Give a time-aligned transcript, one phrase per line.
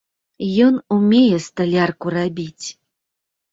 [0.67, 2.67] Ён умее сталярку рабіць.